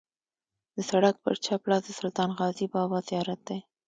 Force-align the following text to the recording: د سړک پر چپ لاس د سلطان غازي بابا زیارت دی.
د 0.75 0.77
سړک 0.89 1.15
پر 1.23 1.35
چپ 1.45 1.61
لاس 1.69 1.81
د 1.85 1.89
سلطان 1.99 2.29
غازي 2.37 2.65
بابا 2.73 2.99
زیارت 3.09 3.39
دی. 3.47 3.59